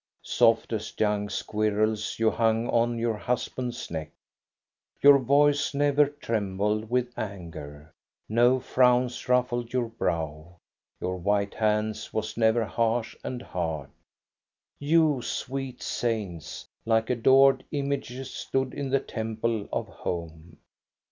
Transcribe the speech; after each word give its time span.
Soft 0.23 0.73
as 0.73 0.91
young 0.97 1.29
squirrels 1.29 2.17
you 2.17 2.31
hung 2.31 2.67
on 2.69 2.97
your 2.97 3.17
husband's 3.17 3.91
neck. 3.91 4.09
Your 5.03 5.19
voice 5.19 5.75
never 5.75 6.07
trembled 6.07 6.89
with 6.89 7.15
anger, 7.19 7.93
no 8.27 8.59
frowns 8.59 9.29
ruffled 9.29 9.71
your 9.71 9.89
brow, 9.89 10.57
your 10.99 11.17
white 11.17 11.53
hand 11.53 12.09
was 12.11 12.35
never 12.35 12.65
harsh 12.65 13.15
and 13.23 13.43
hard. 13.43 13.91
You, 14.79 15.21
sweet 15.21 15.83
saints, 15.83 16.67
like 16.83 17.11
adored 17.11 17.63
images 17.71 18.31
stood 18.31 18.73
in 18.73 18.89
the 18.89 18.99
temple 18.99 19.69
of 19.71 19.87
home. 19.87 20.57